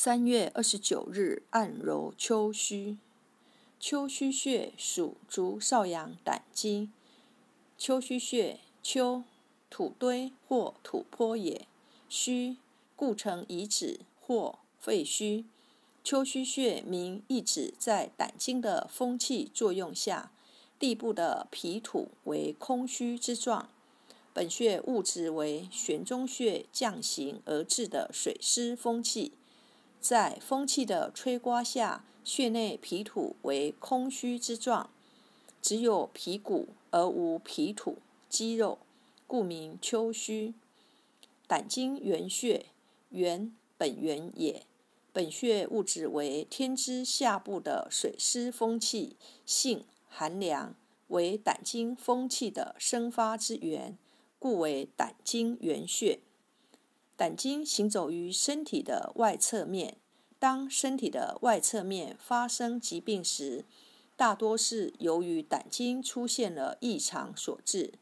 [0.00, 2.98] 三月二十九日，按揉丘虚。
[3.80, 6.92] 丘虚穴属足少阳胆经。
[7.76, 9.24] 丘虚穴，丘，
[9.68, 11.66] 土堆或土坡也。
[12.08, 12.58] 虚，
[12.94, 15.42] 故称遗址或废墟。
[16.04, 20.30] 丘虚穴名意指在胆经的风气作用下，
[20.78, 23.68] 地部的皮土为空虚之状。
[24.32, 29.32] 本穴物质为玄中穴降行而至的水湿风气。
[30.00, 34.90] 在风气的吹刮下，穴内皮土为空虚之状，
[35.60, 37.98] 只有皮骨而无皮土、
[38.28, 38.78] 肌肉，
[39.26, 40.54] 故名丘虚。
[41.46, 42.66] 胆经原穴，
[43.10, 44.64] 原本源也。
[45.12, 50.74] 本穴物质为天之下部的水湿风气，性寒凉，
[51.08, 53.98] 为胆经风气的生发之源，
[54.38, 56.20] 故为胆经原穴。
[57.18, 59.96] 胆经行走于身体的外侧面，
[60.38, 63.64] 当身体的外侧面发生疾病时，
[64.14, 67.94] 大多是由于胆经出现了异常所致。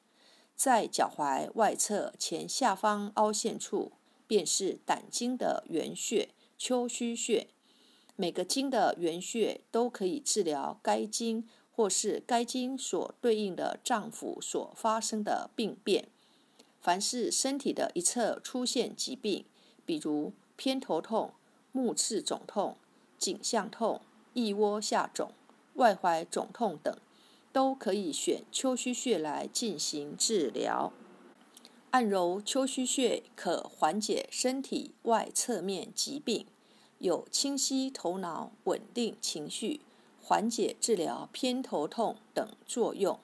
[0.55, 3.93] 在脚踝外侧前下方凹陷处，
[4.27, 7.47] 便是胆经的原穴丘虚穴。
[8.17, 16.09] 每个经的原穴都可以治疗该经或是该经所对应的脏腑所发生的病变。
[16.87, 19.45] 凡是身体的一侧出现疾病，
[19.85, 21.33] 比如偏头痛、
[21.73, 22.77] 目赤肿痛、
[23.19, 24.01] 颈项痛、
[24.35, 25.33] 腋窝下肿、
[25.75, 26.97] 外踝肿痛等，
[27.53, 30.93] 都可以选丘虚穴来进行治疗。
[31.91, 36.47] 按揉丘虚穴可缓解身体外侧面疾病，
[37.01, 39.81] 有清晰头脑、稳定情绪、
[40.23, 43.19] 缓解治疗偏头痛等作用。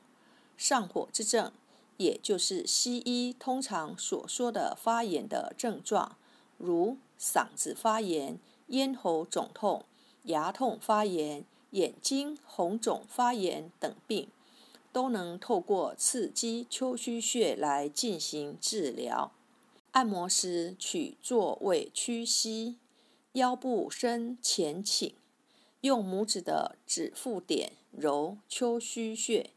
[0.56, 1.52] 上火之症。
[1.96, 6.16] 也就是西医通常所说的发炎的症状，
[6.58, 9.84] 如嗓子发炎、咽喉肿痛、
[10.24, 14.28] 牙痛发炎、眼睛红肿发炎等病，
[14.92, 19.32] 都能透过刺激丘虚穴来进行治疗。
[19.92, 22.78] 按摩时取坐位屈膝，
[23.32, 25.14] 腰部深前倾，
[25.82, 29.50] 用拇指的指腹点揉丘虚穴。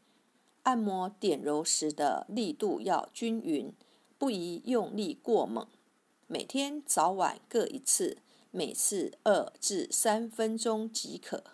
[0.66, 3.72] 按摩点揉时的力度要均匀，
[4.18, 5.64] 不宜用力过猛。
[6.26, 8.18] 每天早晚各一次，
[8.50, 11.44] 每次二至三分钟即可。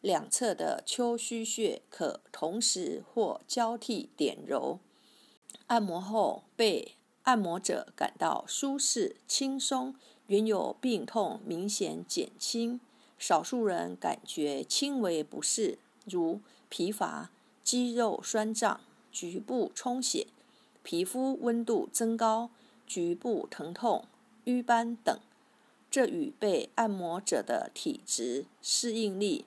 [0.00, 4.78] 两侧的丘虚穴可同时或交替点揉。
[5.66, 6.94] 按摩后，被
[7.24, 9.96] 按摩者感到舒适轻松，
[10.28, 12.80] 原有病痛明显减轻。
[13.18, 17.32] 少数人感觉轻微不适，如疲乏。
[17.64, 18.80] 肌肉酸胀、
[19.10, 20.26] 局部充血、
[20.82, 22.50] 皮肤温度增高、
[22.86, 24.04] 局部疼痛、
[24.44, 25.18] 瘀斑等，
[25.90, 29.44] 这与被按摩者的体质、适应力、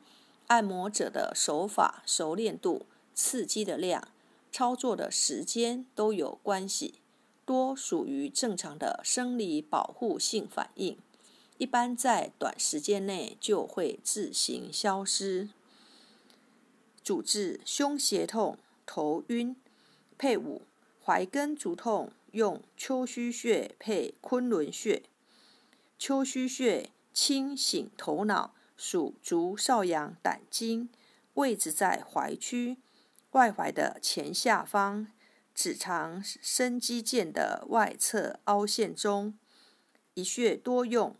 [0.47, 4.07] 按摩者的手法熟练度、刺激的量、
[4.51, 6.95] 操作的时间都有关系，
[7.45, 10.97] 多属于正常的生理保护性反应，
[11.57, 15.49] 一般在短时间内就会自行消失。
[17.05, 19.55] 主治胸胁痛、头晕。
[20.17, 20.63] 配伍
[21.03, 25.03] 怀根足痛，用丘虚穴配昆仑穴。
[25.99, 30.89] 丘虚穴清醒头脑，属足少阳胆经，
[31.35, 32.77] 位置在踝区
[33.31, 35.05] 外踝的前下方，
[35.53, 39.37] 指肠深肌腱的外侧凹陷中。
[40.15, 41.15] 一穴多用：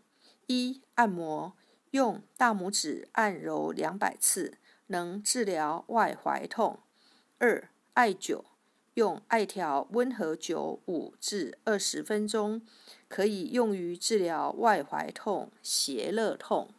[0.48, 1.52] 一、按摩，
[1.92, 4.58] 用大拇指按揉两百次。
[4.88, 6.78] 能治疗外踝痛。
[7.38, 8.44] 二、艾灸，
[8.94, 12.62] 用艾条温和灸五至二十分钟，
[13.08, 16.70] 可以用于治疗外踝痛、胁肋痛。